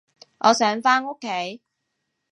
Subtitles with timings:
[0.39, 1.61] 我想返屋企